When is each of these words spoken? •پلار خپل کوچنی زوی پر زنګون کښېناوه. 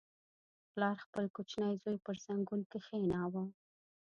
•پلار 0.71 0.95
خپل 1.05 1.23
کوچنی 1.35 1.73
زوی 1.83 1.97
پر 2.05 2.15
زنګون 2.25 2.61
کښېناوه. 2.71 3.43